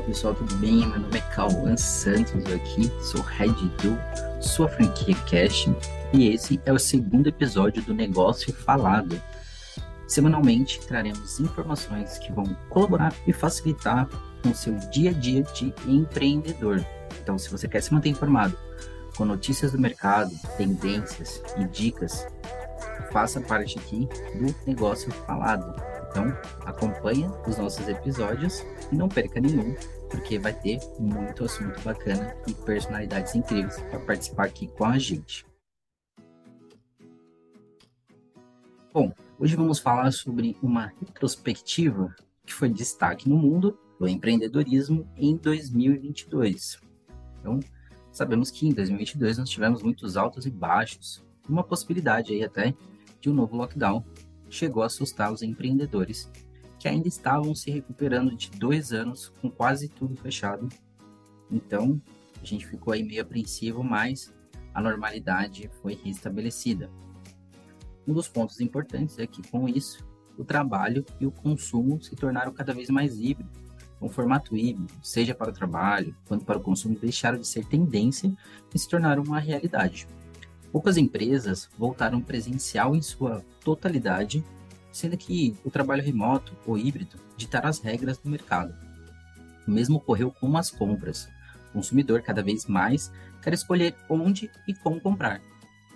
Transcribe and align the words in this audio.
pessoal, 0.00 0.34
tudo 0.34 0.54
bem? 0.56 0.86
Meu 0.86 0.98
nome 1.00 1.18
é 1.18 1.20
Cauã 1.34 1.76
Santos 1.76 2.44
aqui, 2.52 2.90
sou 3.02 3.20
head 3.22 3.52
do 3.52 4.42
Sua 4.42 4.68
Franquia 4.68 5.14
Cash 5.30 5.68
e 6.12 6.28
esse 6.28 6.60
é 6.64 6.72
o 6.72 6.78
segundo 6.78 7.28
episódio 7.28 7.82
do 7.82 7.94
Negócio 7.94 8.52
Falado. 8.52 9.20
Semanalmente 10.06 10.80
traremos 10.86 11.38
informações 11.38 12.18
que 12.18 12.32
vão 12.32 12.44
colaborar 12.68 13.14
e 13.26 13.32
facilitar 13.32 14.08
com 14.42 14.50
o 14.50 14.54
seu 14.54 14.74
dia 14.90 15.10
a 15.10 15.12
dia 15.12 15.42
de 15.42 15.72
empreendedor. 15.86 16.84
Então, 17.22 17.38
se 17.38 17.50
você 17.50 17.68
quer 17.68 17.82
se 17.82 17.92
manter 17.92 18.08
informado 18.08 18.56
com 19.16 19.24
notícias 19.24 19.72
do 19.72 19.78
mercado, 19.78 20.30
tendências 20.56 21.42
e 21.58 21.64
dicas, 21.64 22.26
faça 23.12 23.40
parte 23.40 23.78
aqui 23.78 24.08
do 24.34 24.54
Negócio 24.66 25.12
Falado. 25.26 25.89
Então, 26.10 26.26
acompanha 26.66 27.30
os 27.46 27.56
nossos 27.56 27.86
episódios 27.86 28.64
e 28.90 28.96
não 28.96 29.08
perca 29.08 29.40
nenhum, 29.40 29.76
porque 30.10 30.40
vai 30.40 30.52
ter 30.52 30.80
muito 30.98 31.44
assunto 31.44 31.80
bacana 31.82 32.34
e 32.48 32.52
personalidades 32.52 33.36
incríveis 33.36 33.80
para 33.82 34.00
participar 34.00 34.46
aqui 34.46 34.66
com 34.66 34.84
a 34.84 34.98
gente. 34.98 35.46
Bom, 38.92 39.14
hoje 39.38 39.54
vamos 39.54 39.78
falar 39.78 40.10
sobre 40.10 40.56
uma 40.60 40.92
retrospectiva 41.00 42.12
que 42.44 42.52
foi 42.52 42.68
destaque 42.68 43.28
no 43.28 43.36
mundo 43.36 43.78
do 44.00 44.08
empreendedorismo 44.08 45.08
em 45.16 45.36
2022. 45.36 46.80
Então, 47.38 47.60
sabemos 48.10 48.50
que 48.50 48.66
em 48.66 48.72
2022 48.72 49.38
nós 49.38 49.48
tivemos 49.48 49.80
muitos 49.80 50.16
altos 50.16 50.44
e 50.44 50.50
baixos, 50.50 51.24
uma 51.48 51.62
possibilidade 51.62 52.32
aí 52.32 52.42
até 52.42 52.74
de 53.20 53.30
um 53.30 53.34
novo 53.34 53.56
lockdown 53.56 54.04
chegou 54.50 54.82
a 54.82 54.86
assustar 54.86 55.32
os 55.32 55.42
empreendedores 55.42 56.30
que 56.78 56.88
ainda 56.88 57.08
estavam 57.08 57.54
se 57.54 57.70
recuperando 57.70 58.34
de 58.34 58.50
dois 58.50 58.92
anos 58.92 59.32
com 59.40 59.50
quase 59.50 59.88
tudo 59.88 60.16
fechado. 60.16 60.68
Então, 61.50 62.00
a 62.40 62.44
gente 62.44 62.66
ficou 62.66 62.92
aí 62.92 63.02
meio 63.02 63.22
apreensivo, 63.22 63.84
mas 63.84 64.34
a 64.72 64.80
normalidade 64.80 65.70
foi 65.82 65.94
restabelecida. 65.94 66.90
Um 68.06 68.14
dos 68.14 68.28
pontos 68.28 68.60
importantes 68.60 69.18
é 69.18 69.26
que, 69.26 69.46
com 69.50 69.68
isso, 69.68 70.04
o 70.38 70.44
trabalho 70.44 71.04
e 71.20 71.26
o 71.26 71.30
consumo 71.30 72.02
se 72.02 72.16
tornaram 72.16 72.52
cada 72.52 72.72
vez 72.72 72.88
mais 72.88 73.18
híbridos. 73.18 73.60
Um 74.00 74.08
formato 74.08 74.56
híbrido, 74.56 74.94
seja 75.02 75.34
para 75.34 75.50
o 75.50 75.52
trabalho 75.52 76.16
quanto 76.26 76.46
para 76.46 76.56
o 76.56 76.62
consumo, 76.62 76.98
deixaram 76.98 77.38
de 77.38 77.46
ser 77.46 77.66
tendência 77.66 78.32
e 78.74 78.78
se 78.78 78.88
tornaram 78.88 79.22
uma 79.22 79.38
realidade. 79.38 80.08
Poucas 80.72 80.96
empresas 80.96 81.68
voltaram 81.78 82.20
presencial 82.20 82.94
em 82.94 83.02
sua 83.02 83.44
totalidade, 83.64 84.44
sendo 84.92 85.16
que 85.16 85.56
o 85.64 85.70
trabalho 85.70 86.02
remoto 86.02 86.56
ou 86.66 86.78
híbrido 86.78 87.18
ditaram 87.36 87.68
as 87.68 87.80
regras 87.80 88.18
do 88.18 88.28
mercado. 88.28 88.74
O 89.66 89.70
mesmo 89.70 89.96
ocorreu 89.96 90.30
com 90.30 90.56
as 90.56 90.70
compras. 90.70 91.28
O 91.70 91.72
consumidor 91.74 92.22
cada 92.22 92.42
vez 92.42 92.66
mais 92.66 93.10
quer 93.42 93.52
escolher 93.52 93.94
onde 94.08 94.50
e 94.66 94.74
como 94.74 95.00
comprar. 95.00 95.40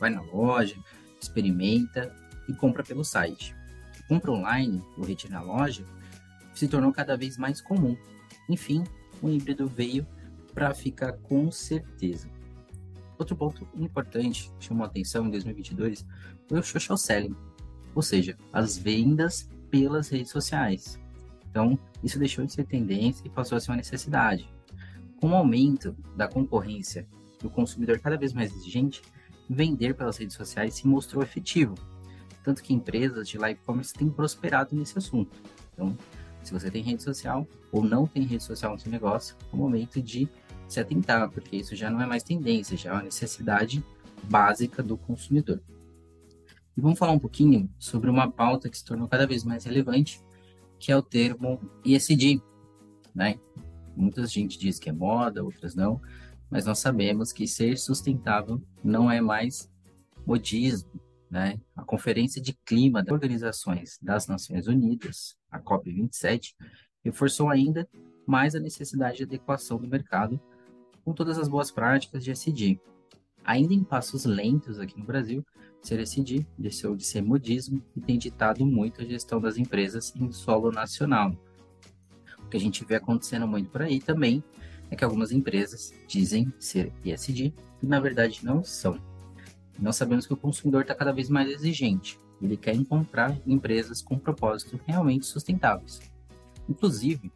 Vai 0.00 0.10
na 0.10 0.20
loja, 0.20 0.76
experimenta 1.20 2.14
e 2.48 2.52
compra 2.52 2.82
pelo 2.82 3.04
site. 3.04 3.54
Compra 4.08 4.32
online 4.32 4.82
ou 4.96 5.04
rede 5.04 5.28
na 5.28 5.40
loja 5.40 5.84
se 6.56 6.66
tornou 6.66 6.92
cada 6.92 7.16
vez 7.16 7.36
mais 7.36 7.60
comum. 7.60 7.96
Enfim, 8.48 8.82
o 9.20 9.28
híbrido 9.28 9.68
veio 9.68 10.06
para 10.54 10.72
ficar 10.74 11.12
com 11.12 11.50
certeza. 11.52 12.28
Outro 13.18 13.36
ponto 13.36 13.66
importante 13.74 14.52
que 14.58 14.66
chamou 14.66 14.84
a 14.84 14.86
atenção 14.86 15.26
em 15.26 15.30
2022 15.30 16.06
foi 16.46 16.58
o 16.58 16.62
social 16.62 16.98
selling, 16.98 17.34
ou 17.94 18.02
seja, 18.02 18.36
as 18.52 18.76
vendas 18.76 19.48
pelas 19.70 20.08
redes 20.08 20.30
sociais. 20.30 20.98
Então, 21.50 21.78
isso 22.04 22.18
deixou 22.18 22.44
de 22.44 22.52
ser 22.52 22.64
tendência 22.64 23.26
e 23.26 23.30
passou 23.30 23.56
a 23.56 23.60
ser 23.60 23.70
uma 23.70 23.78
necessidade. 23.78 24.48
Com 25.20 25.30
o 25.30 25.34
aumento 25.34 25.96
da 26.14 26.28
concorrência 26.28 27.06
e 27.42 27.46
o 27.46 27.50
consumidor 27.50 27.98
cada 27.98 28.18
vez 28.18 28.34
mais 28.34 28.54
exigente, 28.54 29.00
vender 29.48 29.94
pelas 29.94 30.18
redes 30.18 30.36
sociais 30.36 30.74
se 30.74 30.86
mostrou 30.86 31.22
efetivo, 31.22 31.74
tanto 32.44 32.62
que 32.62 32.74
empresas 32.74 33.28
de 33.28 33.38
live 33.38 33.58
commerce 33.64 33.94
têm 33.94 34.10
prosperado 34.10 34.76
nesse 34.76 34.98
assunto. 34.98 35.36
Então, 35.72 35.96
se 36.42 36.52
você 36.52 36.70
tem 36.70 36.82
rede 36.82 37.02
social 37.02 37.46
ou 37.72 37.82
não 37.82 38.06
tem 38.06 38.22
rede 38.22 38.44
social 38.44 38.74
no 38.74 38.78
seu 38.78 38.90
negócio, 38.90 39.34
é 39.50 39.56
o 39.56 39.58
momento 39.58 40.00
de 40.00 40.28
se 40.68 40.80
atentar, 40.80 41.30
porque 41.30 41.56
isso 41.56 41.76
já 41.76 41.90
não 41.90 42.00
é 42.00 42.06
mais 42.06 42.22
tendência, 42.22 42.76
já 42.76 42.90
é 42.90 42.92
uma 42.92 43.02
necessidade 43.02 43.84
básica 44.24 44.82
do 44.82 44.96
consumidor. 44.96 45.62
E 46.76 46.80
vamos 46.80 46.98
falar 46.98 47.12
um 47.12 47.18
pouquinho 47.18 47.70
sobre 47.78 48.10
uma 48.10 48.30
pauta 48.30 48.68
que 48.68 48.76
se 48.76 48.84
tornou 48.84 49.08
cada 49.08 49.26
vez 49.26 49.44
mais 49.44 49.64
relevante, 49.64 50.20
que 50.78 50.92
é 50.92 50.96
o 50.96 51.02
termo 51.02 51.60
ESG, 51.84 52.42
né? 53.14 53.38
Muita 53.96 54.26
gente 54.26 54.58
diz 54.58 54.78
que 54.78 54.90
é 54.90 54.92
moda, 54.92 55.42
outras 55.42 55.74
não, 55.74 56.00
mas 56.50 56.66
nós 56.66 56.78
sabemos 56.78 57.32
que 57.32 57.48
ser 57.48 57.78
sustentável 57.78 58.62
não 58.84 59.10
é 59.10 59.20
mais 59.20 59.70
modismo, 60.26 61.00
né? 61.30 61.58
A 61.74 61.82
Conferência 61.82 62.42
de 62.42 62.52
Clima 62.64 63.02
das 63.02 63.12
Organizações 63.12 63.98
das 64.02 64.26
Nações 64.26 64.66
Unidas, 64.66 65.36
a 65.50 65.58
COP27, 65.58 66.54
reforçou 67.02 67.48
ainda 67.48 67.88
mais 68.26 68.54
a 68.54 68.60
necessidade 68.60 69.18
de 69.18 69.22
adequação 69.22 69.78
do 69.78 69.88
mercado 69.88 70.40
com 71.06 71.12
todas 71.12 71.38
as 71.38 71.46
boas 71.46 71.70
práticas 71.70 72.24
de 72.24 72.32
SD. 72.32 72.80
Ainda 73.44 73.72
em 73.72 73.84
passos 73.84 74.24
lentos 74.24 74.80
aqui 74.80 74.98
no 74.98 75.06
Brasil, 75.06 75.46
ser 75.80 76.00
SD 76.00 76.44
deixou 76.58 76.96
de 76.96 77.04
ser 77.04 77.22
modismo 77.22 77.80
e 77.94 78.00
tem 78.00 78.18
ditado 78.18 78.66
muito 78.66 79.00
a 79.00 79.04
gestão 79.04 79.40
das 79.40 79.56
empresas 79.56 80.12
em 80.16 80.32
solo 80.32 80.72
nacional. 80.72 81.32
O 82.40 82.48
que 82.48 82.56
a 82.56 82.60
gente 82.60 82.84
vê 82.84 82.96
acontecendo 82.96 83.46
muito 83.46 83.70
por 83.70 83.82
aí 83.82 84.00
também 84.00 84.42
é 84.90 84.96
que 84.96 85.04
algumas 85.04 85.30
empresas 85.30 85.94
dizem 86.08 86.52
ser 86.58 86.92
ESG 87.04 87.54
e 87.80 87.86
na 87.86 88.00
verdade 88.00 88.44
não 88.44 88.64
são. 88.64 89.00
Nós 89.78 89.94
sabemos 89.94 90.26
que 90.26 90.32
o 90.32 90.36
consumidor 90.36 90.82
está 90.82 90.94
cada 90.94 91.12
vez 91.12 91.28
mais 91.28 91.48
exigente. 91.48 92.18
Ele 92.42 92.56
quer 92.56 92.74
encontrar 92.74 93.38
empresas 93.46 94.02
com 94.02 94.18
propósitos 94.18 94.80
realmente 94.84 95.24
sustentáveis. 95.24 96.00
Inclusive, 96.68 97.30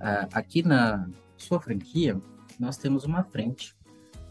ah, 0.00 0.28
aqui 0.32 0.62
na 0.62 1.08
sua 1.36 1.60
franquia, 1.60 2.20
nós 2.58 2.76
temos 2.76 3.04
uma 3.04 3.22
frente 3.22 3.74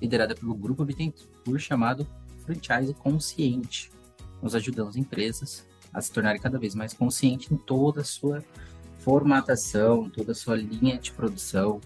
liderada 0.01 0.35
pelo 0.35 0.53
grupo 0.53 0.85
Bittencourt 0.85 1.59
chamado 1.59 2.07
Franchise 2.45 2.93
Consciente. 2.93 3.91
Nós 4.41 4.53
ajudamos 4.53 4.95
empresas 4.95 5.65
a 5.93 6.01
se 6.01 6.11
tornarem 6.11 6.41
cada 6.41 6.59
vez 6.59 6.75
mais 6.75 6.93
conscientes 6.93 7.51
em 7.51 7.57
toda 7.57 8.01
a 8.01 8.03
sua 8.03 8.43
formatação, 8.99 10.09
toda 10.09 10.33
a 10.33 10.35
sua 10.35 10.55
linha 10.55 10.97
de 10.97 11.11
produção, 11.11 11.79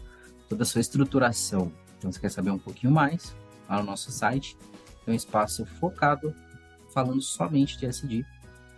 toda 0.49 0.63
a 0.63 0.65
sua 0.65 0.81
estruturação. 0.81 1.71
Então, 1.97 2.11
se 2.11 2.19
quer 2.19 2.29
saber 2.29 2.49
um 2.49 2.59
pouquinho 2.59 2.91
mais, 2.91 3.35
lá 3.69 3.79
no 3.79 3.85
nosso 3.85 4.11
site 4.11 4.57
tem 5.05 5.13
um 5.13 5.17
espaço 5.17 5.65
focado 5.65 6.33
falando 6.93 7.21
somente 7.21 7.77
de 7.77 7.85
SD 7.85 8.25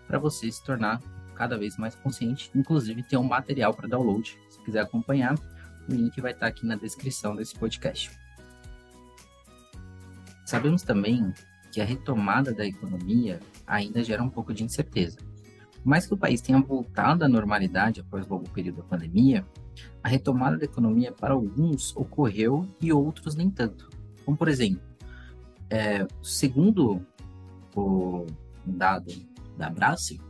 para 0.07 0.19
você 0.19 0.51
se 0.51 0.63
tornar 0.63 1.01
cada 1.35 1.57
vez 1.57 1.78
mais 1.78 1.95
consciente. 1.95 2.51
Inclusive, 2.53 3.01
tem 3.03 3.18
um 3.18 3.24
material 3.24 3.74
para 3.74 3.88
download, 3.88 4.38
se 4.50 4.59
quiser 4.59 4.81
acompanhar 4.81 5.35
o 5.90 5.94
link 5.94 6.20
vai 6.22 6.32
estar 6.32 6.48
aqui 6.48 6.66
na 6.66 6.76
descrição 6.76 7.36
desse 7.36 7.56
podcast. 7.56 8.12
Sabemos 10.46 10.84
também 10.84 11.34
que 11.72 11.82
a 11.82 11.86
retomada 11.86 12.54
da 12.54 12.66
economia 12.66 13.40
ainda 13.66 14.04
gera 14.04 14.22
um 14.22 14.30
pouco 14.30 14.54
de 14.54 14.64
incerteza. 14.64 15.18
Por 15.18 15.90
mais 15.90 16.06
que 16.06 16.14
o 16.14 16.18
país 16.18 16.42
tenha 16.42 16.62
voltado 16.62 17.26
à 17.26 17.28
normalidade 17.28 18.02
após 18.02 18.26
o 18.26 18.30
longo 18.30 18.50
período 18.50 18.78
da 18.78 18.84
pandemia, 18.84 19.46
a 20.04 20.08
retomada 20.08 20.58
da 20.58 20.66
economia 20.66 21.12
para 21.12 21.34
alguns 21.34 21.96
ocorreu 21.96 22.68
e 22.80 22.94
outros 22.94 23.36
nem 23.36 23.50
tanto. 23.50 23.90
Como, 24.24 24.38
por 24.38 24.48
exemplo, 24.48 24.82
é, 25.70 26.08
segundo 26.22 27.06
o 27.76 28.26
dado 28.66 29.12
da 29.58 29.70
Brassi, 29.70 30.22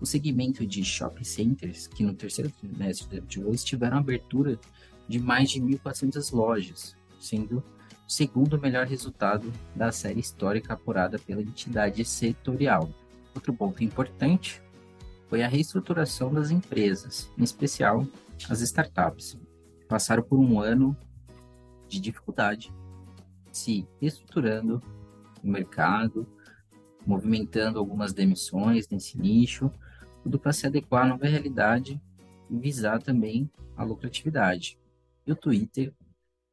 o 0.00 0.06
segmento 0.06 0.66
de 0.66 0.84
shopping 0.84 1.24
centers, 1.24 1.86
que 1.86 2.02
no 2.02 2.14
terceiro 2.14 2.50
trimestre 2.50 3.20
de 3.22 3.42
hoje 3.42 3.64
tiveram 3.64 3.98
abertura 3.98 4.58
de 5.10 5.18
mais 5.18 5.50
de 5.50 5.60
1.400 5.60 6.32
lojas, 6.32 6.96
sendo 7.18 7.58
o 7.58 7.64
segundo 8.06 8.60
melhor 8.60 8.86
resultado 8.86 9.52
da 9.74 9.90
série 9.90 10.20
histórica 10.20 10.74
apurada 10.74 11.18
pela 11.18 11.42
entidade 11.42 12.04
setorial. 12.04 12.88
Outro 13.34 13.52
ponto 13.52 13.82
importante 13.82 14.62
foi 15.28 15.42
a 15.42 15.48
reestruturação 15.48 16.32
das 16.32 16.52
empresas, 16.52 17.28
em 17.36 17.42
especial 17.42 18.06
as 18.48 18.60
startups. 18.60 19.36
Passaram 19.88 20.22
por 20.22 20.38
um 20.38 20.60
ano 20.60 20.96
de 21.88 21.98
dificuldade, 21.98 22.72
se 23.50 23.88
reestruturando 24.00 24.80
no 25.42 25.50
mercado, 25.50 26.24
movimentando 27.04 27.80
algumas 27.80 28.12
demissões 28.12 28.88
nesse 28.88 29.18
nicho, 29.18 29.72
tudo 30.22 30.38
para 30.38 30.52
se 30.52 30.68
adequar 30.68 31.04
à 31.04 31.08
nova 31.08 31.26
realidade 31.26 32.00
e 32.48 32.56
visar 32.56 33.02
também 33.02 33.50
a 33.76 33.82
lucratividade 33.82 34.78
e 35.26 35.32
o 35.32 35.36
Twitter 35.36 35.92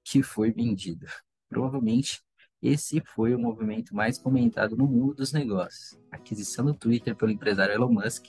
que 0.04 0.24
foi 0.24 0.52
vendido. 0.52 1.06
Provavelmente 1.50 2.22
esse 2.62 3.02
foi 3.02 3.36
o 3.36 3.40
movimento 3.40 3.96
mais 3.96 4.18
comentado 4.18 4.76
no 4.76 4.88
mundo 4.88 5.16
dos 5.16 5.32
negócios. 5.32 6.00
A 6.12 6.16
aquisição 6.16 6.66
do 6.66 6.74
Twitter 6.74 7.16
pelo 7.16 7.32
empresário 7.32 7.74
Elon 7.74 7.92
Musk 7.92 8.26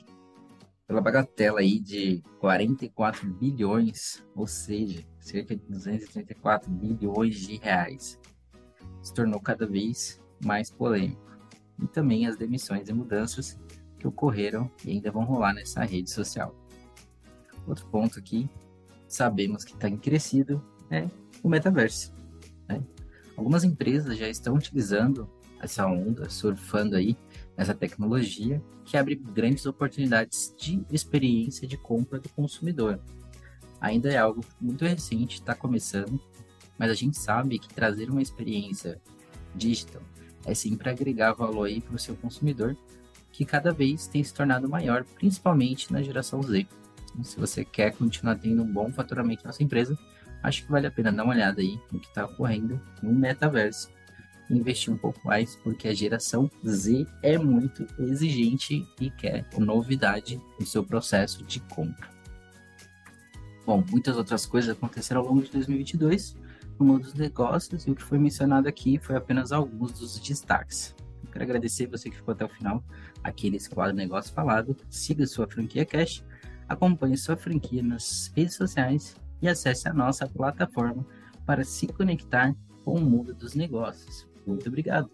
pela 0.89 1.03
bagatela 1.03 1.61
aí 1.61 1.79
de 1.79 2.23
44 2.41 3.29
bilhões, 3.35 4.25
ou 4.35 4.47
seja, 4.47 5.05
cerca 5.21 5.55
de 5.55 5.63
234 5.67 6.71
bilhões 6.71 7.39
de 7.39 7.57
reais. 7.59 8.19
Se 9.03 9.13
tornou 9.13 9.39
cada 9.39 9.67
vez 9.67 10.19
mais 10.43 10.71
polêmico. 10.71 11.29
E 11.79 11.87
também 11.87 12.27
as 12.27 12.39
demissões 12.39 12.89
e 12.89 12.93
mudanças 12.95 13.61
que 13.99 14.09
ocorreram 14.09 14.71
e 14.83 14.93
ainda 14.93 15.13
vão 15.13 15.25
rolar 15.25 15.53
nessa 15.53 15.85
rede 15.85 16.11
social. 16.11 16.57
Outro 17.67 17.87
ponto 17.89 18.19
aqui, 18.19 18.49
sabemos 19.09 19.65
que 19.65 19.73
está 19.73 19.89
em 19.89 19.97
crescido, 19.97 20.63
é 20.91 21.09
o 21.43 21.49
metaverso. 21.49 22.13
Né? 22.69 22.83
Algumas 23.37 23.65
empresas 23.65 24.17
já 24.17 24.29
estão 24.29 24.55
utilizando 24.55 25.29
essa 25.61 25.87
onda, 25.87 26.29
surfando 26.31 26.95
aí 26.95 27.17
nessa 27.57 27.75
tecnologia 27.75 28.63
que 28.85 28.97
abre 28.97 29.17
grandes 29.17 29.67
oportunidades 29.67 30.55
de 30.57 30.85
experiência 30.91 31.67
de 31.67 31.77
compra 31.77 32.21
do 32.21 32.29
consumidor. 32.29 33.01
Ainda 33.81 34.11
é 34.11 34.17
algo 34.17 34.45
muito 34.61 34.85
recente, 34.85 35.37
está 35.37 35.55
começando, 35.55 36.21
mas 36.79 36.91
a 36.91 36.95
gente 36.95 37.19
sabe 37.19 37.59
que 37.59 37.69
trazer 37.69 38.11
uma 38.11 38.23
experiência 38.23 39.01
digital 39.55 40.03
é 40.47 40.55
sempre 40.55 40.89
agregar 40.89 41.33
valor 41.33 41.65
aí 41.65 41.81
para 41.81 41.95
o 41.95 41.99
seu 41.99 42.17
consumidor, 42.17 42.77
que 43.31 43.45
cada 43.45 43.71
vez 43.71 44.07
tem 44.07 44.25
se 44.25 44.33
tornado 44.33 44.69
maior, 44.69 45.05
principalmente 45.05 45.93
na 45.93 46.03
geração 46.03 46.43
Z. 46.43 46.67
Então, 47.11 47.25
se 47.25 47.39
você 47.39 47.65
quer 47.65 47.93
continuar 47.93 48.37
tendo 48.37 48.63
um 48.63 48.73
bom 48.73 48.91
faturamento 48.93 49.45
na 49.45 49.53
sua 49.53 49.65
empresa, 49.65 49.99
acho 50.43 50.65
que 50.65 50.71
vale 50.71 50.87
a 50.87 50.91
pena 50.91 51.13
dar 51.13 51.25
uma 51.25 51.35
olhada 51.35 51.61
aí 51.61 51.81
no 51.93 51.99
que 51.99 52.09
está 52.09 52.25
ocorrendo 52.25 52.81
no 53.03 53.13
metaverso 53.13 53.91
investir 54.51 54.93
um 54.93 54.97
pouco 54.97 55.21
mais, 55.27 55.57
porque 55.57 55.89
a 55.89 55.95
geração 55.95 56.51
Z 56.67 57.07
é 57.23 57.39
muito 57.39 57.87
exigente 57.99 58.87
e 59.01 59.11
quer 59.11 59.47
novidade 59.59 60.41
no 60.59 60.67
seu 60.67 60.83
processo 60.85 61.45
de 61.45 61.61
compra. 61.61 62.09
Bom, 63.67 63.85
muitas 63.91 64.17
outras 64.17 64.47
coisas 64.47 64.71
aconteceram 64.71 65.21
ao 65.21 65.27
longo 65.27 65.43
de 65.43 65.51
2022 65.51 66.37
no 66.79 66.87
mundo 66.87 67.03
dos 67.03 67.15
negócios 67.15 67.87
e 67.87 67.91
o 67.91 67.95
que 67.95 68.03
foi 68.03 68.19
mencionado 68.19 68.69
aqui 68.69 68.99
foi 68.99 69.17
apenas 69.17 69.53
alguns 69.53 69.93
dos 69.93 70.19
destaques. 70.19 70.95
Quero 71.31 71.45
agradecer 71.45 71.87
você 71.87 72.09
que 72.09 72.17
ficou 72.17 72.33
até 72.33 72.45
o 72.45 72.49
final 72.49 72.83
aqui 73.23 73.51
nesse 73.51 73.69
quadro 73.69 73.95
Negócio 73.95 74.33
Falado. 74.33 74.75
Siga 74.89 75.27
sua 75.27 75.47
franquia 75.47 75.85
Cash, 75.85 76.25
acompanhe 76.69 77.17
sua 77.17 77.37
franquia 77.37 77.83
nas 77.83 78.33
redes 78.37 78.55
sociais 78.55 79.17
e 79.41 79.49
acesse 79.49 79.89
a 79.89 79.95
nossa 79.95 80.27
plataforma 80.27 81.07
para 81.47 81.65
se 81.65 81.87
conectar 81.87 82.55
com 82.85 82.95
o 82.95 83.01
mundo 83.01 83.35
dos 83.35 83.55
negócios. 83.55 84.29
Muito 84.47 84.69
obrigado. 84.69 85.11